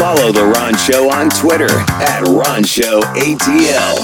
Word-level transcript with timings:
Follow 0.00 0.32
The 0.32 0.42
Ron 0.44 0.74
Show 0.78 1.10
on 1.10 1.28
Twitter 1.28 1.68
at 1.68 2.22
Ron 2.26 2.64
Show 2.64 3.02
ATL. 3.02 3.96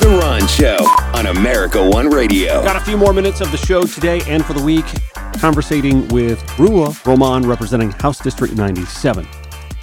The 0.00 0.18
Ron 0.20 0.46
Show 0.48 0.76
on 1.18 1.34
America 1.34 1.82
One 1.88 2.10
Radio. 2.10 2.62
Got 2.62 2.76
a 2.76 2.80
few 2.80 2.98
more 2.98 3.14
minutes 3.14 3.40
of 3.40 3.50
the 3.50 3.56
show 3.56 3.84
today 3.84 4.20
and 4.28 4.44
for 4.44 4.52
the 4.52 4.62
week, 4.62 4.84
conversating 5.40 6.06
with 6.08 6.40
Ruwa 6.58 6.92
Romman 7.06 7.48
representing 7.48 7.90
House 7.92 8.18
District 8.20 8.54
97 8.54 9.26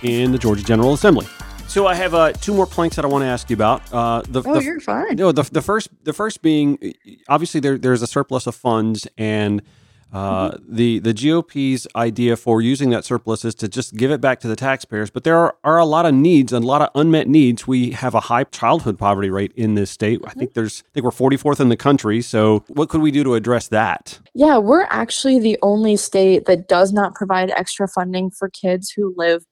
in 0.04 0.32
the 0.32 0.38
Georgia 0.38 0.64
General 0.64 0.93
Assembly. 0.93 1.26
So 1.68 1.88
I 1.88 1.96
have 1.96 2.14
uh, 2.14 2.32
two 2.34 2.54
more 2.54 2.68
points 2.68 2.96
that 2.96 3.04
I 3.04 3.07
want 3.07 3.23
to 3.23 3.28
ask 3.28 3.50
you 3.50 3.55
about. 3.55 3.82
Uh, 3.91 4.21
the, 4.30 4.44
Oh, 4.46 4.54
the, 4.60 4.64
you're 4.64 4.80
fine. 4.80 5.16
No, 5.16 5.32
the, 5.32 5.41
the 5.41 5.64
first 5.64 5.89
the 6.04 6.14
first 6.14 6.44
being 6.44 6.94
obviously 7.28 7.60
there 7.60 7.80
there's 7.80 8.04
a 8.04 8.07
surplus 8.07 8.46
of 8.46 8.54
funds 8.54 9.07
and 9.18 9.64
uh, 10.12 10.57
the 10.68 11.00
the 11.00 11.14
GOP's 11.14 11.88
idea 11.96 12.36
for 12.36 12.62
using 12.62 12.89
that 12.89 13.05
surplus 13.05 13.46
is 13.46 13.54
to 13.55 13.68
just 13.68 13.96
give 13.96 14.09
it 14.12 14.20
back 14.20 14.39
to 14.39 14.48
the 14.48 14.55
taxpayers. 14.55 15.09
But 15.09 15.23
there 15.23 15.38
are, 15.38 15.55
are 15.64 15.78
a 15.78 15.86
lot 15.86 16.05
of 16.05 16.13
needs 16.13 16.52
and 16.52 16.63
a 16.63 16.67
lot 16.67 16.81
of 16.81 16.90
unmet 16.95 17.27
needs. 17.27 17.67
We 17.67 17.91
have 17.91 18.16
a 18.16 18.22
high 18.22 18.45
childhood 18.45 18.98
poverty 18.98 19.30
rate 19.30 19.52
in 19.55 19.76
this 19.76 19.91
state. 19.91 20.22
I 20.26 20.31
think 20.31 20.53
there's 20.53 20.84
I 20.88 20.90
think 20.94 21.03
we're 21.03 21.12
44th 21.12 21.59
in 21.59 21.70
the 21.70 21.77
country. 21.77 22.22
So 22.22 22.64
what 22.70 22.90
could 22.90 23.02
we 23.02 23.12
do 23.12 23.23
to 23.23 23.36
address 23.36 23.67
that? 23.67 24.20
Yeah, 24.34 24.58
we're 24.58 24.88
actually 24.90 25.40
the 25.40 25.58
only 25.62 25.95
state 25.95 26.45
that 26.45 26.67
does 26.67 26.91
not 26.91 27.14
provide 27.14 27.52
extra 27.52 27.88
funding 27.88 28.31
for 28.31 28.50
kids 28.50 28.91
who 28.91 29.14
live 29.16 29.44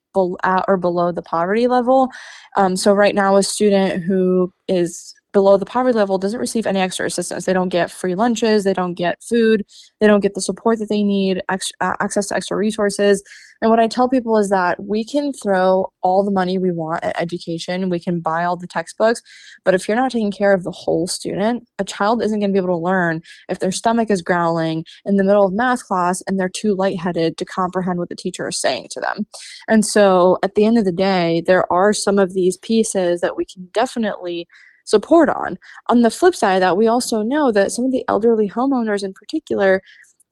at 0.44 0.66
or 0.68 0.78
below 0.78 1.12
the 1.12 1.22
poverty 1.22 1.68
level. 1.68 2.10
Um, 2.56 2.76
so 2.76 2.94
right 2.94 3.14
now, 3.14 3.36
a 3.36 3.44
student 3.44 4.04
who 4.04 4.52
is 4.68 5.14
below 5.38 5.56
the 5.56 5.68
poverty 5.68 5.96
level 5.96 6.18
doesn't 6.18 6.40
receive 6.40 6.66
any 6.66 6.80
extra 6.80 7.06
assistance. 7.06 7.46
They 7.46 7.54
don't 7.54 7.70
get 7.70 7.92
free 7.92 8.16
lunches, 8.16 8.64
they 8.64 8.74
don't 8.74 8.96
get 8.96 9.22
food, 9.22 9.64
they 10.00 10.08
don't 10.08 10.20
get 10.20 10.34
the 10.34 10.42
support 10.42 10.80
that 10.80 10.90
they 10.90 11.04
need, 11.04 11.44
ex- 11.48 11.72
uh, 11.80 11.94
access 12.00 12.30
to 12.30 12.36
extra 12.36 12.58
resources. 12.58 13.22
And 13.62 13.70
what 13.70 13.80
I 13.80 13.88
tell 13.88 14.10
people 14.10 14.36
is 14.40 14.50
that 14.50 14.84
we 14.84 15.06
can 15.06 15.34
throw 15.34 15.92
all 16.02 16.24
the 16.24 16.32
money 16.32 16.58
we 16.58 16.72
want 16.72 17.04
at 17.04 17.22
education, 17.22 17.90
we 17.92 18.00
can 18.00 18.20
buy 18.20 18.46
all 18.46 18.58
the 18.58 18.66
textbooks, 18.66 19.22
but 19.64 19.76
if 19.76 19.88
you're 19.88 19.98
not 19.98 20.12
taking 20.12 20.32
care 20.32 20.54
of 20.54 20.64
the 20.64 20.72
whole 20.72 21.06
student, 21.06 21.68
a 21.78 21.84
child 21.84 22.24
isn't 22.24 22.40
going 22.40 22.50
to 22.50 22.54
be 22.54 22.64
able 22.64 22.76
to 22.76 22.84
learn 22.84 23.22
if 23.48 23.60
their 23.60 23.72
stomach 23.72 24.10
is 24.10 24.24
growling 24.24 24.86
in 25.06 25.18
the 25.18 25.24
middle 25.24 25.46
of 25.46 25.54
math 25.54 25.84
class 25.84 26.24
and 26.26 26.40
they're 26.40 26.50
too 26.50 26.74
lightheaded 26.74 27.38
to 27.38 27.46
comprehend 27.46 28.00
what 28.00 28.10
the 28.10 28.16
teacher 28.16 28.48
is 28.48 28.60
saying 28.60 28.88
to 28.90 29.00
them. 29.00 29.28
And 29.68 29.86
so 29.86 30.40
at 30.42 30.56
the 30.56 30.66
end 30.66 30.80
of 30.80 30.86
the 30.86 30.92
day, 30.92 31.44
there 31.46 31.72
are 31.72 31.94
some 31.94 32.18
of 32.18 32.34
these 32.34 32.58
pieces 32.58 33.22
that 33.22 33.38
we 33.38 33.46
can 33.46 33.70
definitely 33.72 34.48
support 34.88 35.30
on. 35.30 35.60
On 35.88 36.02
the 36.02 36.10
flip 36.10 36.34
side 36.34 36.56
of 36.56 36.62
that, 36.62 36.78
we 36.78 36.88
also 36.88 37.22
know 37.22 37.52
that 37.52 37.72
some 37.72 37.86
of 37.86 37.92
the 37.92 38.04
elderly 38.08 38.50
homeowners 38.50 39.04
in 39.04 39.14
particular 39.14 39.82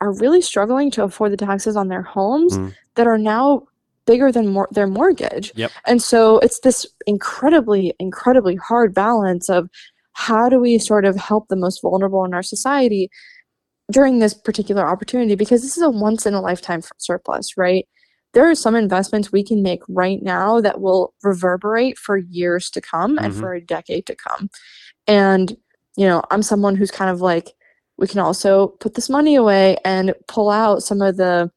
are 0.01 0.13
really 0.13 0.41
struggling 0.41 0.89
to 0.91 1.03
afford 1.03 1.31
the 1.31 1.37
taxes 1.37 1.75
on 1.75 1.89
their 1.89 2.01
homes 2.01 2.57
Mm. 2.57 2.73
that 2.95 3.07
are 3.07 3.17
now 3.17 3.63
bigger 4.05 4.31
than 4.31 4.47
mor- 4.47 4.69
their 4.71 4.87
mortgage. 4.87 5.51
Yep. 5.55 5.71
And 5.85 6.01
so 6.01 6.39
it's 6.39 6.59
this 6.61 6.85
incredibly, 7.05 7.93
incredibly 7.99 8.55
hard 8.55 8.93
balance 8.93 9.49
of 9.49 9.69
how 10.13 10.47
do 10.47 10.59
we 10.59 10.79
sort 10.79 11.05
of 11.05 11.15
help 11.15 11.47
the 11.47 11.55
most 11.55 11.81
vulnerable 11.81 12.23
in 12.23 12.33
our 12.33 12.43
society 12.43 13.09
during 13.91 14.19
this 14.19 14.33
particular 14.33 14.87
opportunity? 14.87 15.35
Because 15.35 15.61
this 15.63 15.75
is 15.75 15.83
a 15.83 15.89
once 15.89 16.25
in 16.25 16.33
a 16.33 16.41
lifetime 16.41 16.81
surplus, 16.97 17.57
right? 17.57 17.87
There 18.35 18.47
are 18.47 18.53
some 18.55 18.75
investments 18.75 19.31
we 19.31 19.43
can 19.43 19.63
make 19.63 19.81
right 19.87 20.21
now 20.21 20.61
that 20.61 20.81
will 20.81 21.13
reverberate 21.23 21.97
for 21.97 22.17
years 22.17 22.69
to 22.71 22.81
come 22.81 23.17
and 23.17 23.33
Mhm. 23.33 23.39
for 23.39 23.53
a 23.53 23.61
decade 23.61 24.05
to 24.07 24.15
come. 24.15 24.49
And, 25.07 25.57
you 25.95 26.05
know, 26.05 26.21
I'm 26.29 26.43
someone 26.43 26.75
who's 26.75 26.91
kind 26.91 27.09
of 27.09 27.21
like, 27.21 27.55
we 27.97 28.07
can 28.07 28.19
also 28.19 28.67
put 28.81 28.93
this 28.95 29.09
money 29.09 29.35
away 29.35 29.77
and 29.85 30.13
pull 30.27 30.49
out 30.49 30.83
some 30.83 31.01
of 31.01 31.15
the 31.17 31.49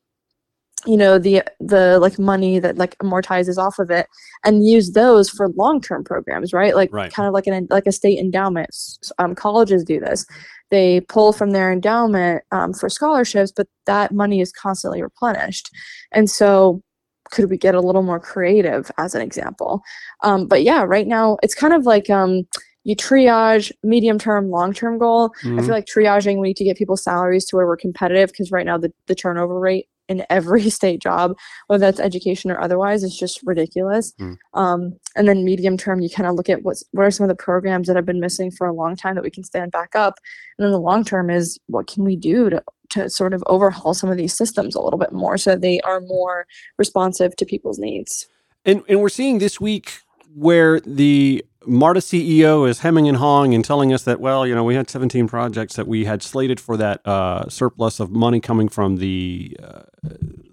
you 0.86 0.96
know 0.96 1.18
the 1.18 1.42
the 1.60 1.98
like 1.98 2.18
money 2.18 2.58
that 2.58 2.76
like 2.78 2.96
amortizes 2.98 3.58
off 3.58 3.78
of 3.78 3.90
it 3.90 4.06
and 4.44 4.64
use 4.66 4.92
those 4.92 5.28
for 5.28 5.48
long-term 5.50 6.04
programs 6.04 6.52
right? 6.52 6.74
Like 6.76 6.92
Right. 6.92 7.12
kind 7.12 7.26
of 7.26 7.34
like 7.34 7.46
an 7.46 7.66
like 7.70 7.86
a 7.86 7.92
state 7.92 8.18
endowment. 8.18 8.70
Um, 9.18 9.34
colleges 9.34 9.84
do 9.84 9.98
this. 10.00 10.24
They 10.70 11.00
pull 11.02 11.32
from 11.32 11.50
their 11.50 11.72
endowment 11.72 12.42
um, 12.52 12.72
for 12.74 12.88
scholarships 12.88 13.52
but 13.54 13.66
that 13.86 14.12
money 14.12 14.40
is 14.40 14.52
constantly 14.52 15.02
replenished. 15.02 15.70
And 16.12 16.30
so 16.30 16.82
could 17.30 17.50
we 17.50 17.58
get 17.58 17.74
a 17.74 17.80
little 17.80 18.02
more 18.02 18.20
creative 18.20 18.90
as 18.98 19.14
an 19.14 19.20
example? 19.22 19.82
Um, 20.22 20.46
but 20.46 20.62
yeah 20.62 20.84
right 20.84 21.06
now 21.06 21.38
it's 21.42 21.54
kind 21.54 21.74
of 21.74 21.86
like 21.86 22.08
um, 22.08 22.46
you 22.84 22.94
triage 22.96 23.72
medium 23.82 24.18
term 24.18 24.50
long 24.50 24.72
term 24.72 24.98
goal. 24.98 25.32
I 25.44 25.48
Mhm. 25.48 25.64
feel 25.66 25.74
like 25.74 25.86
triaging, 25.86 26.38
we 26.40 26.48
need 26.48 26.56
to 26.58 26.64
get 26.64 26.78
people's 26.78 27.02
salaries 27.02 27.44
to 27.46 27.56
where 27.56 27.66
we're 27.66 27.76
competitive 27.76 28.30
because 28.30 28.50
right 28.50 28.64
now 28.64 28.78
the, 28.78 28.92
the 29.06 29.14
turnover 29.14 29.58
rate 29.58 29.88
in 30.08 30.24
every 30.30 30.68
state 30.70 31.00
job, 31.00 31.36
whether 31.66 31.80
that's 31.80 32.00
education 32.00 32.50
or 32.50 32.60
otherwise, 32.60 33.02
is 33.02 33.16
just 33.16 33.40
ridiculous. 33.44 34.12
Mm. 34.20 34.36
Um, 34.54 34.98
and 35.16 35.28
then 35.28 35.44
medium 35.44 35.76
term, 35.76 36.00
you 36.00 36.10
kind 36.10 36.28
of 36.28 36.34
look 36.34 36.48
at 36.48 36.62
what's 36.62 36.84
what 36.92 37.04
are 37.04 37.10
some 37.10 37.24
of 37.24 37.28
the 37.28 37.42
programs 37.42 37.86
that 37.86 37.96
have 37.96 38.06
been 38.06 38.20
missing 38.20 38.50
for 38.50 38.66
a 38.66 38.72
long 38.72 38.96
time 38.96 39.14
that 39.14 39.24
we 39.24 39.30
can 39.30 39.44
stand 39.44 39.72
back 39.72 39.94
up. 39.94 40.18
And 40.58 40.64
then 40.64 40.72
the 40.72 40.80
long 40.80 41.04
term 41.04 41.30
is 41.30 41.58
what 41.66 41.86
can 41.86 42.04
we 42.04 42.16
do 42.16 42.50
to 42.50 42.62
to 42.90 43.10
sort 43.10 43.34
of 43.34 43.44
overhaul 43.46 43.92
some 43.92 44.10
of 44.10 44.16
these 44.16 44.34
systems 44.34 44.74
a 44.74 44.80
little 44.80 44.98
bit 44.98 45.12
more 45.12 45.36
so 45.36 45.54
they 45.54 45.78
are 45.80 46.00
more 46.00 46.46
responsive 46.78 47.36
to 47.36 47.44
people's 47.44 47.78
needs. 47.78 48.26
And 48.64 48.82
and 48.88 49.00
we're 49.00 49.08
seeing 49.08 49.38
this 49.38 49.60
week 49.60 50.00
where 50.34 50.80
the 50.80 51.44
MARTA 51.68 52.00
CEO 52.00 52.68
is 52.68 52.80
hemming 52.80 53.08
and 53.08 53.18
hawing 53.18 53.54
and 53.54 53.64
telling 53.64 53.92
us 53.92 54.02
that 54.04 54.20
well, 54.20 54.46
you 54.46 54.54
know, 54.54 54.64
we 54.64 54.74
had 54.74 54.88
17 54.88 55.28
projects 55.28 55.76
that 55.76 55.86
we 55.86 56.04
had 56.04 56.22
slated 56.22 56.58
for 56.58 56.76
that 56.76 57.06
uh, 57.06 57.48
surplus 57.48 58.00
of 58.00 58.10
money 58.10 58.40
coming 58.40 58.68
from 58.68 58.96
the 58.96 59.56
uh, 59.62 59.82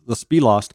the 0.06 0.16
SPLOST, 0.16 0.74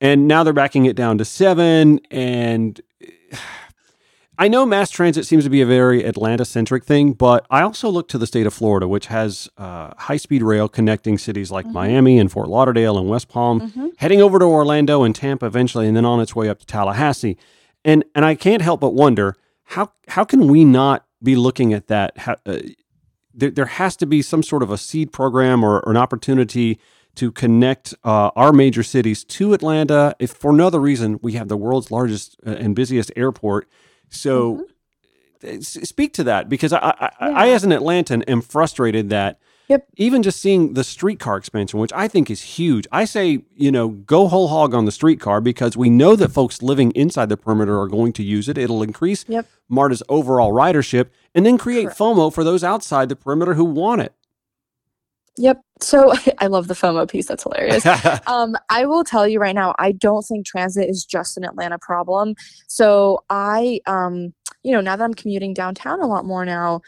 and 0.00 0.28
now 0.28 0.44
they're 0.44 0.52
backing 0.52 0.84
it 0.84 0.96
down 0.96 1.18
to 1.18 1.24
seven. 1.24 2.00
And 2.10 2.80
I 4.40 4.46
know 4.46 4.64
mass 4.64 4.90
transit 4.90 5.26
seems 5.26 5.42
to 5.44 5.50
be 5.50 5.60
a 5.60 5.66
very 5.66 6.04
Atlanta 6.04 6.44
centric 6.44 6.84
thing, 6.84 7.12
but 7.12 7.44
I 7.50 7.62
also 7.62 7.88
look 7.88 8.08
to 8.10 8.18
the 8.18 8.26
state 8.26 8.46
of 8.46 8.54
Florida, 8.54 8.86
which 8.86 9.06
has 9.06 9.48
uh, 9.58 9.94
high 9.96 10.16
speed 10.16 10.44
rail 10.44 10.68
connecting 10.68 11.18
cities 11.18 11.50
like 11.50 11.66
Miami 11.66 12.20
and 12.20 12.30
Fort 12.30 12.48
Lauderdale 12.48 12.98
and 12.98 13.08
West 13.08 13.28
Palm, 13.28 13.92
heading 13.98 14.20
over 14.20 14.38
to 14.38 14.44
Orlando 14.44 15.02
and 15.02 15.14
Tampa 15.14 15.46
eventually, 15.46 15.88
and 15.88 15.96
then 15.96 16.04
on 16.04 16.20
its 16.20 16.36
way 16.36 16.48
up 16.48 16.60
to 16.60 16.66
Tallahassee. 16.66 17.36
And 17.84 18.04
and 18.14 18.24
I 18.24 18.34
can't 18.36 18.62
help 18.62 18.80
but 18.80 18.94
wonder 18.94 19.36
how 19.68 19.92
how 20.08 20.24
can 20.24 20.48
we 20.48 20.64
not 20.64 21.04
be 21.22 21.36
looking 21.36 21.74
at 21.74 21.88
that? 21.88 22.16
How, 22.16 22.36
uh, 22.46 22.60
there, 23.34 23.50
there 23.50 23.66
has 23.66 23.96
to 23.96 24.06
be 24.06 24.22
some 24.22 24.42
sort 24.42 24.62
of 24.62 24.70
a 24.70 24.78
seed 24.78 25.12
program 25.12 25.62
or, 25.62 25.80
or 25.80 25.90
an 25.90 25.96
opportunity 25.96 26.80
to 27.16 27.30
connect 27.30 27.94
uh, 28.02 28.30
our 28.34 28.52
major 28.52 28.82
cities 28.82 29.24
to 29.24 29.52
Atlanta. 29.52 30.14
If 30.18 30.30
for 30.30 30.52
no 30.52 30.68
other 30.68 30.80
reason, 30.80 31.18
we 31.22 31.32
have 31.32 31.48
the 31.48 31.56
world's 31.56 31.90
largest 31.90 32.36
uh, 32.46 32.50
and 32.52 32.74
busiest 32.74 33.12
airport. 33.14 33.68
So 34.08 34.66
s- 35.42 35.78
speak 35.88 36.14
to 36.14 36.24
that 36.24 36.48
because 36.48 36.72
I, 36.72 36.78
I, 36.78 37.10
I, 37.20 37.30
I 37.30 37.48
as 37.50 37.62
an 37.62 37.70
Atlantan, 37.70 38.24
am 38.26 38.40
frustrated 38.40 39.10
that 39.10 39.38
Yep. 39.68 39.86
even 39.98 40.22
just 40.22 40.40
seeing 40.40 40.72
the 40.74 40.82
streetcar 40.82 41.36
expansion, 41.36 41.78
which 41.78 41.92
I 41.92 42.08
think 42.08 42.30
is 42.30 42.40
huge. 42.40 42.86
I 42.90 43.04
say, 43.04 43.42
you 43.54 43.70
know, 43.70 43.88
go 43.88 44.26
whole 44.26 44.48
hog 44.48 44.72
on 44.72 44.86
the 44.86 44.92
streetcar 44.92 45.42
because 45.42 45.76
we 45.76 45.90
know 45.90 46.16
that 46.16 46.30
folks 46.30 46.62
living 46.62 46.90
inside 46.92 47.28
the 47.28 47.36
perimeter 47.36 47.78
are 47.78 47.86
going 47.88 48.14
to 48.14 48.22
use 48.22 48.48
it. 48.48 48.56
It'll 48.56 48.82
increase 48.82 49.26
Yep. 49.28 49.46
MARTA's 49.68 50.02
overall 50.08 50.52
ridership 50.52 51.08
and 51.34 51.44
then 51.44 51.58
create 51.58 51.84
Correct. 51.84 51.98
FOMO 51.98 52.32
for 52.32 52.44
those 52.44 52.64
outside 52.64 53.10
the 53.10 53.16
perimeter 53.16 53.54
who 53.54 53.64
want 53.64 54.00
it. 54.00 54.14
Yep. 55.36 55.60
So 55.80 56.12
I 56.38 56.46
love 56.46 56.68
the 56.68 56.74
FOMO 56.74 57.08
piece. 57.08 57.26
That's 57.26 57.42
hilarious. 57.42 57.84
um, 58.26 58.56
I 58.70 58.86
will 58.86 59.04
tell 59.04 59.28
you 59.28 59.38
right 59.38 59.54
now, 59.54 59.74
I 59.78 59.92
don't 59.92 60.22
think 60.22 60.46
transit 60.46 60.88
is 60.88 61.04
just 61.04 61.36
an 61.36 61.44
Atlanta 61.44 61.78
problem. 61.78 62.34
So 62.66 63.22
I, 63.30 63.80
um, 63.86 64.32
you 64.62 64.72
know, 64.72 64.80
now 64.80 64.96
that 64.96 65.04
I'm 65.04 65.14
commuting 65.14 65.54
downtown 65.54 66.00
a 66.00 66.06
lot 66.06 66.24
more 66.24 66.44
now, 66.44 66.80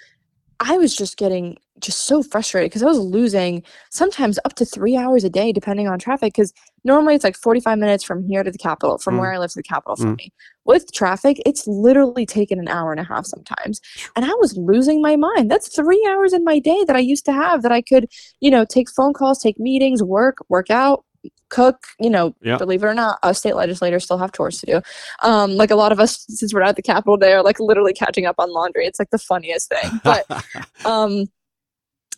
I 0.59 0.77
was 0.77 0.95
just 0.95 1.17
getting 1.17 1.57
just 1.81 2.03
so 2.03 2.23
frustrated 2.23 2.71
because 2.71 2.83
I 2.83 2.87
was 2.87 2.99
losing 2.99 3.63
sometimes 3.91 4.39
up 4.45 4.55
to 4.57 4.65
three 4.65 4.97
hours 4.97 5.25
a 5.25 5.31
day 5.31 5.53
depending 5.53 5.89
on 5.89 5.99
traffic. 5.99 6.33
Because 6.35 6.53
normally 6.85 7.15
it's 7.15 7.25
like 7.25 7.37
45 7.37 7.79
minutes 7.79 8.05
from 8.05 8.25
here 8.25 8.43
to 8.43 8.51
the 8.51 8.59
capital, 8.59 8.99
from 8.99 9.15
Mm. 9.17 9.19
where 9.21 9.33
I 9.33 9.39
live 9.39 9.51
to 9.51 9.57
the 9.57 9.63
capital 9.63 9.97
for 9.97 10.07
Mm. 10.07 10.19
me. 10.19 10.33
With 10.65 10.93
traffic, 10.93 11.41
it's 11.45 11.67
literally 11.67 12.27
taken 12.27 12.59
an 12.59 12.69
hour 12.69 12.93
and 12.93 13.01
a 13.01 13.05
half 13.05 13.27
sometimes. 13.27 13.81
And 14.17 14.25
I 14.25 14.33
was 14.41 14.57
losing 14.57 15.03
my 15.03 15.17
mind. 15.17 15.51
That's 15.51 15.75
three 15.75 16.07
hours 16.11 16.33
in 16.33 16.45
my 16.45 16.59
day 16.59 16.85
that 16.87 16.97
I 16.97 17.01
used 17.01 17.25
to 17.27 17.33
have 17.33 17.63
that 17.63 17.73
I 17.73 17.83
could, 17.83 18.07
you 18.41 18.51
know, 18.51 18.65
take 18.65 18.89
phone 18.91 19.13
calls, 19.13 19.39
take 19.43 19.59
meetings, 19.59 20.03
work, 20.03 20.37
work 20.49 20.71
out, 20.71 21.05
cook, 21.51 21.79
you 21.99 22.09
know, 22.09 22.35
Yeah. 22.41 22.57
believe 22.57 22.83
it 22.83 22.87
or 22.87 22.95
not, 22.95 23.19
us 23.23 23.39
state 23.41 23.57
legislators 23.57 24.05
still 24.05 24.17
have 24.19 24.33
chores 24.33 24.59
to 24.61 24.67
do. 24.67 24.81
Um, 25.23 25.57
like 25.57 25.71
a 25.71 25.77
lot 25.77 25.93
of 25.93 26.01
us, 26.01 26.25
since 26.29 26.55
we're 26.55 26.63
at 26.63 26.77
the 26.77 26.83
Capitol 26.83 27.17
Day, 27.19 27.33
are 27.33 27.43
like 27.43 27.61
literally 27.61 27.93
catching 27.93 28.25
up 28.25 28.37
on 28.39 28.51
laundry. 28.53 28.87
It's 28.87 28.99
like 28.99 29.11
the 29.11 29.19
funniest 29.19 29.69
thing. 29.69 30.01
But 30.05 30.25
um 30.87 31.27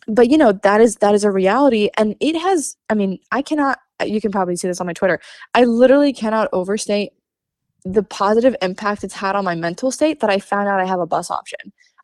but 0.07 0.29
you 0.29 0.37
know 0.37 0.51
that 0.51 0.81
is 0.81 0.95
that 0.97 1.13
is 1.15 1.23
a 1.23 1.31
reality 1.31 1.89
and 1.97 2.15
it 2.19 2.35
has 2.37 2.75
i 2.89 2.93
mean 2.93 3.19
i 3.31 3.41
cannot 3.41 3.79
you 4.05 4.19
can 4.19 4.31
probably 4.31 4.55
see 4.55 4.67
this 4.67 4.81
on 4.81 4.87
my 4.87 4.93
twitter 4.93 5.19
i 5.53 5.63
literally 5.63 6.11
cannot 6.13 6.49
overstate 6.53 7.11
the 7.85 8.03
positive 8.03 8.55
impact 8.61 9.03
it's 9.03 9.13
had 9.13 9.35
on 9.35 9.43
my 9.45 9.55
mental 9.55 9.91
state 9.91 10.19
that 10.19 10.29
i 10.29 10.39
found 10.39 10.67
out 10.67 10.79
i 10.79 10.85
have 10.85 10.99
a 10.99 11.05
bus 11.07 11.29
option 11.31 11.59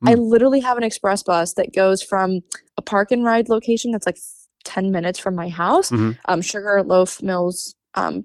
i 0.05 0.13
Mm. 0.15 0.29
literally 0.29 0.59
have 0.61 0.77
an 0.77 0.83
express 0.83 1.23
bus 1.23 1.53
that 1.55 1.73
goes 1.73 2.01
from 2.01 2.39
a 2.77 2.81
park 2.81 3.11
and 3.11 3.23
ride 3.25 3.49
location 3.49 3.91
that's 3.91 4.05
like 4.05 4.17
10 4.63 4.91
minutes 4.91 5.19
from 5.19 5.35
my 5.35 5.49
house 5.49 5.89
Mhm. 5.91 6.17
um, 6.25 6.41
sugar 6.41 6.83
loaf 6.83 7.21
mills 7.21 7.75
um, 7.95 8.23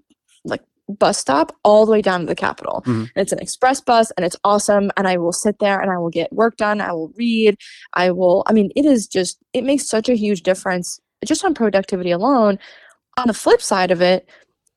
bus 0.88 1.19
stop 1.19 1.56
all 1.64 1.86
the 1.86 1.92
way 1.92 2.02
down 2.02 2.20
to 2.20 2.26
the 2.26 2.34
Capitol. 2.34 2.82
Mhm. 2.86 3.02
And 3.02 3.10
it's 3.16 3.32
an 3.32 3.38
express 3.38 3.81
bus 3.81 4.10
and 4.12 4.25
it's 4.26 4.36
awesome. 4.44 4.90
And 4.96 5.08
I 5.08 5.16
will 5.16 5.32
sit 5.32 5.58
there 5.58 5.81
and 5.81 5.90
I 5.90 5.98
will 5.98 6.10
get 6.10 6.32
work 6.32 6.56
done. 6.56 6.81
I 6.81 6.92
will 6.92 7.10
read. 7.16 7.56
I 7.94 8.10
will, 8.10 8.42
I 8.46 8.52
mean, 8.52 8.70
it 8.76 8.84
is 8.84 9.06
just, 9.06 9.38
it 9.52 9.64
makes 9.64 9.88
such 9.88 10.08
a 10.08 10.14
huge 10.14 10.42
difference 10.42 11.00
just 11.25 11.44
on 11.44 11.54
productivity 11.54 12.10
alone. 12.10 12.58
On 13.16 13.26
the 13.26 13.34
flip 13.34 13.62
side 13.62 13.90
of 13.90 14.02
it, 14.02 14.28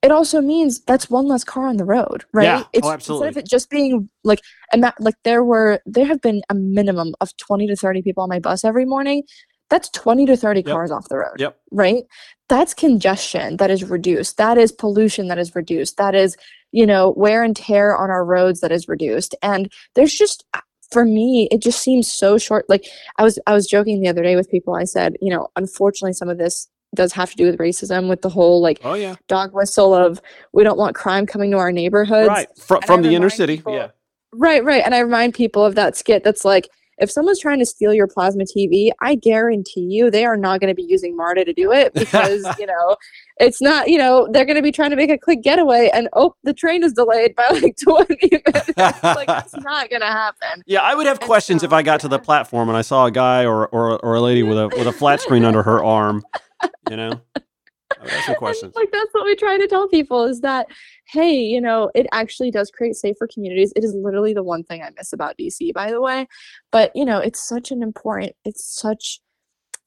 it 0.04 0.12
also 0.12 0.42
means 0.42 0.80
that's 0.81 1.09
one 1.09 1.27
less 1.27 1.44
car 1.44 1.68
on 1.68 1.77
the 1.77 1.83
road, 1.83 2.24
right? 2.31 2.44
Yeah. 2.44 2.63
Oh, 2.63 2.69
It's, 2.71 2.88
absolutely. 2.88 3.27
Instead 3.27 3.42
of 3.42 3.45
it 3.45 3.50
just 3.50 3.69
being 3.69 4.09
like, 4.24 4.39
and 4.71 4.83
that, 4.83 4.94
like 5.00 5.15
there 5.24 5.44
were, 5.44 5.81
there 5.86 6.06
have 6.06 6.21
been 6.21 6.42
a 6.50 6.54
minimum 6.54 7.15
of 7.19 7.36
20 7.38 7.68
to 7.68 7.75
30 7.75 8.04
people 8.04 8.24
on 8.24 8.30
my 8.30 8.39
bus 8.39 8.63
every 8.63 8.86
morning. 8.86 9.24
That's 9.69 9.90
20 9.90 10.25
to 10.28 10.38
30 10.38 10.62
Yep. 10.62 10.74
cars 10.74 10.92
off 10.92 11.10
the 11.10 11.18
road 11.18 11.40
Yep. 11.40 11.58
right? 11.72 12.04
That's 12.50 12.74
congestion 12.74 13.58
that 13.58 13.69
is 13.69 13.84
reduced. 13.84 14.38
That 14.38 14.58
is 14.58 14.72
pollution 14.72 15.28
that 15.28 15.38
is 15.38 15.54
reduced. 15.56 15.98
That 15.98 16.16
is, 16.16 16.38
you 16.72 16.86
know, 16.86 17.14
wear 17.18 17.44
and 17.44 17.56
tear 17.56 17.96
on 17.96 18.10
our 18.10 18.24
roads 18.24 18.62
that 18.62 18.72
is 18.72 18.88
reduced. 18.88 19.36
And 19.42 19.72
there's 19.96 20.14
just 20.14 20.46
uh, 20.54 20.62
for 20.92 21.04
me, 21.04 21.50
it 21.52 21.62
just 21.62 21.80
seems 21.80 22.10
so 22.12 22.38
short. 22.38 22.66
Like 22.69 22.86
I 23.18 23.24
was 23.24 23.38
I 23.46 23.54
was 23.54 23.68
joking 23.68 24.00
the 24.02 24.08
other 24.08 24.24
day 24.24 24.38
with 24.38 24.50
people. 24.50 24.74
I 24.75 24.86
said, 24.86 25.18
you 25.22 25.30
know, 25.30 25.50
unfortunately 25.58 26.14
some 26.14 26.30
of 26.30 26.38
this 26.38 26.69
does 26.96 27.12
have 27.12 27.30
to 27.31 27.36
do 27.36 27.46
with 27.46 27.58
racism 27.60 28.08
with 28.08 28.22
the 28.22 28.30
whole 28.30 28.62
like 28.62 28.80
Oh 28.86 28.94
yeah. 28.94 29.16
dog 29.28 29.54
whistle 29.54 29.94
of 29.94 30.22
we 30.54 30.64
don't 30.64 30.78
want 30.78 30.96
crime 30.96 31.25
coming 31.25 31.52
to 31.52 31.58
our 31.58 31.74
neighborhoods. 31.74 32.30
Right. 32.30 32.48
Fr- 32.58 32.78
from 32.86 33.02
the 33.02 33.14
inner 33.14 33.30
city. 33.30 33.58
people- 33.58 33.74
Yeah. 33.74 33.90
Right, 34.34 34.64
right. 34.64 34.81
And 34.86 34.96
I 34.96 35.00
remind 35.00 35.34
people 35.34 35.66
of 35.66 35.75
that 35.75 35.98
skit 35.98 36.24
that's 36.24 36.46
like, 36.46 36.69
if 36.97 37.11
someone's 37.11 37.39
trying 37.39 37.59
to 37.59 37.65
steal 37.65 37.94
your 37.94 38.07
plasma 38.07 38.44
TV, 38.44 38.89
I 39.01 39.15
guarantee 39.15 39.88
you 39.89 40.09
they 40.09 40.25
are 40.25 40.38
not 40.38 40.59
going 40.59 40.69
to 40.69 40.75
be 40.75 40.85
using 40.88 41.15
MARTA 41.15 41.45
to 41.45 41.53
do 41.53 41.71
it 41.71 41.94
because, 41.94 42.45
you 42.59 42.65
know, 42.65 42.95
it's 43.39 43.61
not, 43.61 43.89
you 43.89 43.97
know, 43.97 44.27
they're 44.31 44.45
going 44.45 44.55
to 44.55 44.63
be 44.63 44.71
trying 44.71 44.89
to 44.89 44.95
make 44.95 45.09
a 45.09 45.17
quick 45.17 45.44
getaway 45.44 45.89
and, 45.94 46.09
oh, 46.13 46.33
the 46.44 46.53
train 46.53 46.83
is 46.83 46.94
delayed 46.94 47.35
by 47.35 47.47
like 47.51 47.75
20 47.83 48.17
minutes. 48.31 48.71
like, 48.77 49.29
it's 49.29 49.55
not 49.57 49.89
going 49.89 50.01
to 50.01 50.07
happen. 50.07 50.63
Yeah, 50.65 50.81
I 50.81 50.95
would 50.95 51.05
have 51.05 51.19
And 51.19 51.27
questions 51.27 51.63
if 51.63 51.73
I 51.73 51.81
got 51.83 51.99
to 52.01 52.07
the 52.07 52.19
platform 52.19 52.69
and 52.69 52.77
I 52.77 52.81
saw 52.81 53.05
a 53.05 53.11
guy 53.11 53.45
or 53.45 53.67
or, 53.67 53.99
or 53.99 54.15
a 54.15 54.21
lady 54.21 54.44
with 54.44 54.57
a 54.57 54.67
with 54.69 54.88
a 54.88 54.91
flat 54.91 55.21
screen 55.21 55.44
under 55.44 55.63
her 55.63 55.83
arm. 55.83 56.23
You 56.89 56.97
know, 56.97 57.21
I 57.99 58.03
would 58.03 58.11
have 58.13 58.23
some 58.23 58.33
And, 58.35 58.38
questions. 58.38 58.75
like 58.75 58.91
that's 58.91 59.13
what 59.13 59.25
we 59.25 59.35
try 59.35 59.57
to 59.57 59.67
tell 59.67 59.88
people 59.88 60.25
is 60.25 60.41
that 60.41 60.67
hey 61.07 61.33
you 61.39 61.59
know 61.61 61.89
it 61.95 62.07
actually 62.11 62.51
does 62.51 62.69
create 62.71 62.95
safer 62.95 63.27
communities 63.27 63.73
it 63.75 63.83
is 63.83 63.94
literally 63.95 64.33
the 64.33 64.44
one 64.44 64.63
thing 64.63 64.81
i 64.83 64.89
miss 64.97 65.13
about 65.13 65.38
dc 65.38 65.73
by 65.73 65.89
the 65.91 66.01
way 66.01 66.27
but 66.71 66.91
you 66.95 67.05
know 67.05 67.19
it's 67.19 67.39
such 67.41 67.71
an 67.71 67.81
important 67.81 68.33
it's 68.45 68.63
such 68.79 69.19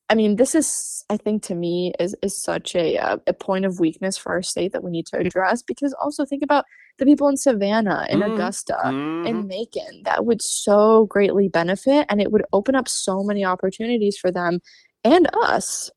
i 0.08 0.14
mean 0.14 0.36
this 0.36 0.54
is 0.54 1.04
i 1.10 1.16
think 1.16 1.42
to 1.42 1.54
me 1.54 1.92
is 2.00 2.16
is 2.22 2.36
such 2.40 2.74
a 2.74 2.98
uh, 2.98 3.16
a 3.26 3.32
point 3.32 3.64
of 3.64 3.78
weakness 3.80 4.16
for 4.16 4.32
our 4.32 4.42
state 4.42 4.72
that 4.72 4.82
we 4.82 4.90
need 4.90 5.06
to 5.06 5.18
address 5.18 5.62
because 5.62 5.92
also 5.94 6.24
think 6.24 6.42
about 6.42 6.64
the 6.98 7.04
people 7.06 7.28
in 7.28 7.36
savannah 7.36 8.06
in 8.10 8.20
Mhm. 8.20 8.32
augusta 8.32 8.76
Mhm. 8.84 9.26
in 9.26 9.46
Macon 9.46 10.02
that 10.04 10.24
would 10.26 10.42
so 10.42 11.06
greatly 11.06 11.48
benefit 11.48 12.06
and 12.08 12.20
it 12.20 12.32
would 12.32 12.44
open 12.52 12.74
up 12.74 12.88
so 12.88 13.22
many 13.22 13.44
opportunities 13.44 14.16
for 14.18 14.30
them 14.32 14.60
and 15.04 15.28
us 15.34 15.90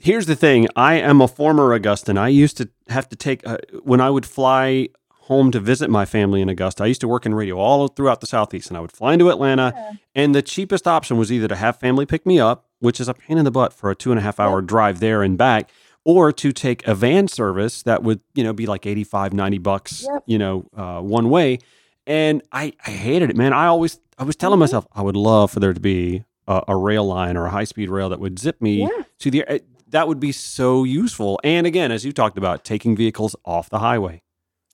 Here's 0.00 0.26
the 0.26 0.36
thing. 0.36 0.68
I 0.76 0.94
am 0.94 1.20
a 1.20 1.28
former 1.28 1.72
Augustan. 1.74 2.16
I 2.16 2.28
used 2.28 2.56
to 2.58 2.68
have 2.88 3.08
to 3.08 3.16
take 3.16 3.46
uh, 3.46 3.58
when 3.82 4.00
I 4.00 4.10
would 4.10 4.24
fly 4.24 4.88
home 5.10 5.50
to 5.50 5.60
visit 5.60 5.90
my 5.90 6.04
family 6.06 6.40
in 6.40 6.48
Augusta. 6.48 6.84
I 6.84 6.86
used 6.86 7.00
to 7.02 7.08
work 7.08 7.26
in 7.26 7.34
radio 7.34 7.58
all 7.58 7.88
throughout 7.88 8.20
the 8.20 8.26
southeast, 8.26 8.68
and 8.68 8.76
I 8.76 8.80
would 8.80 8.92
fly 8.92 9.12
into 9.14 9.28
Atlanta. 9.28 9.72
Yeah. 9.74 9.92
And 10.14 10.34
the 10.34 10.40
cheapest 10.42 10.86
option 10.86 11.18
was 11.18 11.30
either 11.32 11.48
to 11.48 11.56
have 11.56 11.76
family 11.78 12.06
pick 12.06 12.24
me 12.24 12.38
up, 12.38 12.66
which 12.78 13.00
is 13.00 13.08
a 13.08 13.14
pain 13.14 13.38
in 13.38 13.44
the 13.44 13.50
butt 13.50 13.72
for 13.72 13.90
a 13.90 13.94
two 13.96 14.10
and 14.10 14.18
a 14.18 14.22
half 14.22 14.38
hour 14.40 14.62
drive 14.62 15.00
there 15.00 15.22
and 15.22 15.36
back, 15.36 15.68
or 16.04 16.30
to 16.32 16.52
take 16.52 16.86
a 16.86 16.94
van 16.94 17.26
service 17.28 17.82
that 17.82 18.02
would 18.04 18.20
you 18.34 18.44
know 18.44 18.52
be 18.52 18.66
like 18.66 18.86
85, 18.86 19.32
90 19.32 19.58
bucks, 19.58 20.06
Yep. 20.10 20.22
you 20.26 20.38
know, 20.38 20.66
uh, 20.76 21.00
one 21.00 21.28
way. 21.28 21.58
And 22.06 22.40
I, 22.52 22.72
I 22.86 22.90
hated 22.92 23.28
it, 23.30 23.36
man. 23.36 23.52
I 23.52 23.66
always 23.66 23.98
I 24.16 24.22
was 24.22 24.36
telling 24.36 24.56
Mhm. 24.56 24.60
myself 24.60 24.86
I 24.94 25.02
would 25.02 25.16
love 25.16 25.50
for 25.50 25.60
there 25.60 25.74
to 25.74 25.80
be 25.80 26.24
a, 26.46 26.62
a 26.68 26.76
rail 26.76 27.04
line 27.04 27.36
or 27.36 27.46
a 27.46 27.50
high 27.50 27.64
speed 27.64 27.90
rail 27.90 28.08
that 28.08 28.20
would 28.20 28.38
zip 28.38 28.62
me 28.62 28.80
Yeah. 28.82 29.02
to 29.18 29.30
the 29.30 29.44
uh, 29.44 29.58
that 29.90 30.08
would 30.08 30.20
be 30.20 30.32
so 30.32 30.84
useful. 30.84 31.40
And 31.44 31.66
again, 31.66 31.90
as 31.92 32.04
you 32.04 32.12
talked 32.12 32.38
about, 32.38 32.64
taking 32.64 32.96
vehicles 32.96 33.34
off 33.44 33.70
the 33.70 33.78
highway. 33.78 34.22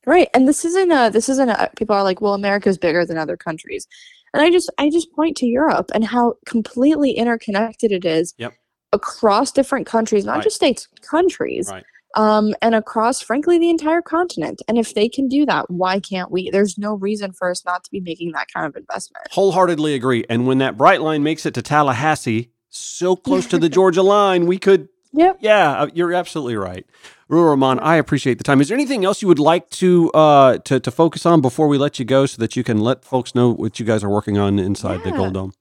Right. 0.07 0.29
And 0.35 0.47
this 0.47 0.65
isn't 0.65 0.91
a 0.93 1.11
this 1.11 1.29
isn't 1.29 1.49
a 1.49 1.71
people 1.77 1.97
are 1.97 2.03
like, 2.03 2.21
well, 2.21 2.35
America's 2.35 2.77
bigger 2.77 3.07
than 3.07 3.17
other 3.17 3.37
countries. 3.37 3.87
And 4.35 4.43
I 4.43 4.51
just 4.51 4.71
I 4.79 4.91
just 4.91 5.11
point 5.13 5.37
to 5.39 5.47
Europe 5.47 5.91
and 5.95 6.05
how 6.05 6.35
completely 6.47 7.13
interconnected 7.13 7.91
it 7.93 8.05
is 8.05 8.35
Yep. 8.39 8.53
across 8.93 9.51
different 9.51 9.87
countries, 9.87 10.25
not 10.25 10.35
Right. 10.37 10.45
just 10.45 10.57
states, 10.57 10.89
countries. 11.01 11.71
Right. 11.73 11.85
Um, 12.17 12.55
and 12.63 12.77
across, 12.77 13.21
frankly, 13.21 13.59
the 13.59 13.71
entire 13.71 14.01
continent. 14.03 14.63
And 14.69 14.79
if 14.79 14.95
they 14.95 15.09
can 15.09 15.27
do 15.27 15.45
that, 15.47 15.69
why 15.69 15.99
can't 15.99 16.31
we? 16.31 16.49
There's 16.49 16.79
no 16.79 16.95
reason 16.95 17.33
for 17.33 17.51
us 17.51 17.65
not 17.65 17.83
to 17.85 17.91
be 17.91 17.99
making 17.99 18.31
that 18.33 18.47
kind 18.55 18.67
of 18.67 18.77
investment. 18.77 19.27
Wholeheartedly 19.33 19.95
agree. 19.97 20.25
And 20.29 20.47
when 20.47 20.59
that 20.59 20.77
Brightline 20.77 21.23
makes 21.23 21.45
it 21.45 21.55
to 21.55 21.63
Tallahassee, 21.63 22.51
so 22.71 23.17
close 23.17 23.47
to 23.47 23.59
the 23.59 23.69
Georgia 23.79 24.03
line, 24.03 24.47
we 24.47 24.59
could. 24.59 24.89
Yep. 25.15 25.39
Yeah, 25.41 25.83
uh, 25.83 25.87
you're 25.95 26.13
absolutely 26.13 26.57
right. 26.57 26.85
Ruwa 27.31 27.57
Romman, 27.57 27.79
I 27.81 27.97
appreciate 27.97 28.39
the 28.39 28.45
time. 28.45 28.61
Is 28.61 28.69
there 28.69 28.77
anything 28.77 29.05
else 29.05 29.23
you 29.23 29.29
would 29.29 29.39
like 29.39 29.71
to 29.71 30.11
uh, 30.13 30.59
to 30.59 30.81
to 30.81 30.91
focus 30.91 31.25
on 31.25 31.41
before 31.41 31.69
we 31.69 31.79
let 31.79 31.99
you 31.99 32.05
go, 32.05 32.27
so 32.27 32.39
that 32.41 32.57
you 32.57 32.65
can 32.65 32.81
let 32.81 33.05
folks 33.05 33.35
know 33.35 33.51
what 33.51 33.79
you 33.79 33.87
guys 33.87 34.03
are 34.03 34.11
working 34.11 34.39
on 34.39 34.59
inside 34.59 35.05
the 35.05 35.13
Gold 35.13 35.35
Dome? 35.35 35.53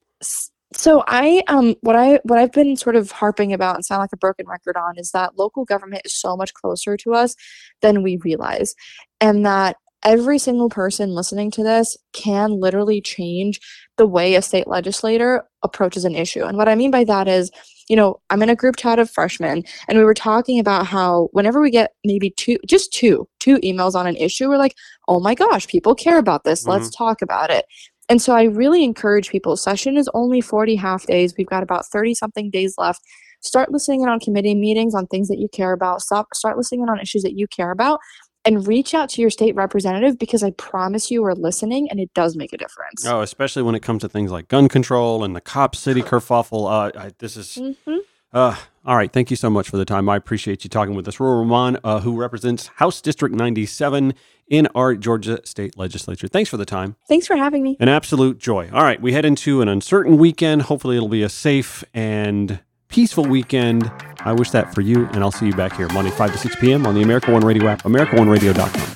So 0.76 1.04
i 1.06 1.40
um 1.46 1.76
what 1.82 1.94
i 1.94 2.18
what 2.24 2.38
i've 2.38 2.50
been 2.50 2.76
sort 2.76 2.96
of 2.96 3.12
harping 3.12 3.52
about 3.52 3.76
and 3.76 3.84
sound 3.84 4.00
like 4.00 4.12
a 4.12 4.16
broken 4.16 4.46
record 4.48 4.76
on 4.76 4.98
is 4.98 5.12
that 5.12 5.38
local 5.38 5.64
government 5.64 6.02
is 6.04 6.12
so 6.12 6.36
much 6.36 6.52
closer 6.52 6.96
to 6.96 7.14
us 7.14 7.36
than 7.80 8.02
we 8.02 8.18
realize 8.24 8.74
and 9.20 9.46
that 9.46 9.76
every 10.04 10.36
single 10.36 10.68
person 10.68 11.10
listening 11.10 11.50
to 11.52 11.62
this 11.62 11.96
can 12.12 12.58
literally 12.60 13.00
change 13.00 13.60
the 13.98 14.06
way 14.06 14.34
a 14.34 14.42
state 14.42 14.66
legislator 14.66 15.44
approaches 15.62 16.04
an 16.04 16.16
issue 16.16 16.42
and 16.42 16.58
what 16.58 16.68
i 16.68 16.74
mean 16.74 16.90
by 16.90 17.04
that 17.04 17.28
is 17.28 17.52
you 17.88 17.96
know 17.96 18.20
i'm 18.30 18.42
in 18.42 18.50
a 18.50 18.56
group 18.56 18.76
chat 18.76 18.98
of 18.98 19.10
freshmen 19.10 19.62
and 19.88 19.98
we 19.98 20.04
were 20.04 20.14
talking 20.14 20.58
about 20.58 20.86
how 20.86 21.28
whenever 21.32 21.60
we 21.60 21.70
get 21.70 21.92
maybe 22.04 22.30
two 22.30 22.58
just 22.66 22.92
two 22.92 23.28
two 23.40 23.56
emails 23.58 23.94
on 23.94 24.06
an 24.06 24.16
issue 24.16 24.48
we're 24.48 24.56
like 24.56 24.74
oh 25.08 25.20
my 25.20 25.34
gosh 25.34 25.66
people 25.66 25.94
care 25.94 26.18
about 26.18 26.44
this 26.44 26.66
let's 26.66 26.86
mm-hmm. 26.86 27.04
talk 27.04 27.22
about 27.22 27.50
it 27.50 27.66
and 28.08 28.20
so 28.20 28.34
I 28.34 28.42
really 28.44 28.84
encourage 28.84 29.30
people. 29.30 29.56
Session 29.56 29.96
is 29.96 30.10
only 30.12 30.40
40 30.40 30.76
half 30.76 31.06
days. 31.06 31.34
We've 31.36 31.46
got 31.46 31.62
about 31.62 31.86
30 31.86 32.14
something 32.14 32.50
days 32.50 32.74
left. 32.76 33.00
Start 33.40 33.72
listening 33.72 34.02
in 34.02 34.08
on 34.08 34.20
committee 34.20 34.54
meetings 34.54 34.94
on 34.94 35.06
things 35.06 35.28
that 35.28 35.38
you 35.38 35.48
care 35.48 35.72
about. 35.72 36.02
Stop, 36.02 36.34
start 36.34 36.56
listening 36.56 36.82
in 36.82 36.88
on 36.88 37.00
issues 37.00 37.22
that 37.22 37.36
you 37.38 37.46
care 37.46 37.70
about 37.70 38.00
and 38.44 38.66
reach 38.66 38.94
out 38.94 39.08
to 39.10 39.20
your 39.20 39.30
state 39.30 39.54
representative 39.54 40.18
because 40.18 40.42
I 40.42 40.50
promise 40.52 41.10
you 41.10 41.22
we're 41.22 41.32
listening 41.32 41.88
and 41.90 41.98
it 42.00 42.12
does 42.14 42.36
make 42.36 42.52
a 42.52 42.58
difference. 42.58 43.06
Oh, 43.06 43.20
especially 43.20 43.62
when 43.62 43.74
it 43.74 43.80
comes 43.80 44.02
to 44.02 44.08
things 44.08 44.30
like 44.30 44.48
gun 44.48 44.68
control 44.68 45.24
and 45.24 45.34
the 45.34 45.40
cop 45.40 45.74
city 45.76 46.02
kerfuffle. 46.10 46.66
Uh, 46.70 46.98
I, 46.98 47.12
this 47.18 47.36
is 47.36 47.56
Mhm. 47.56 47.98
Uh, 48.32 48.56
all 48.84 48.96
right. 48.96 49.12
Thank 49.12 49.30
you 49.30 49.36
so 49.36 49.48
much 49.48 49.68
for 49.70 49.76
the 49.76 49.84
time. 49.84 50.08
I 50.08 50.16
appreciate 50.16 50.64
you 50.64 50.68
talking 50.68 50.96
with 50.96 51.06
us. 51.06 51.18
Ruwa 51.18 51.46
Romman, 51.46 51.78
uh, 51.84 52.00
who 52.00 52.16
represents 52.16 52.66
House 52.66 53.00
District 53.00 53.32
97 53.32 54.12
in 54.48 54.66
our 54.74 54.96
Georgia 54.96 55.38
State 55.44 55.78
Legislature. 55.78 56.26
Thanks 56.26 56.50
for 56.50 56.56
the 56.56 56.64
time. 56.66 56.96
Thanks 57.08 57.28
for 57.28 57.36
having 57.36 57.62
me. 57.62 57.76
An 57.78 57.88
absolute 57.88 58.38
joy. 58.38 58.68
All 58.72 58.82
right. 58.82 59.00
We 59.00 59.12
head 59.12 59.24
into 59.24 59.62
an 59.62 59.68
uncertain 59.68 60.18
weekend. 60.18 60.62
Hopefully, 60.62 60.96
it'll 60.96 61.08
be 61.08 61.22
a 61.22 61.28
safe 61.28 61.84
and 61.94 62.58
peaceful 62.94 63.24
weekend. 63.24 63.90
I 64.20 64.32
wish 64.32 64.50
that 64.50 64.72
for 64.72 64.80
you, 64.80 65.06
and 65.06 65.16
I'll 65.16 65.32
see 65.32 65.46
you 65.46 65.52
back 65.52 65.76
here 65.76 65.88
Monday, 65.88 66.12
5 66.12 66.30
to 66.32 66.38
6 66.38 66.56
p.m. 66.56 66.86
on 66.86 66.94
the 66.94 67.02
America 67.02 67.32
One 67.32 67.44
Radio 67.44 67.66
app, 67.66 67.82
AmericaOneRadio.com. 67.82 68.93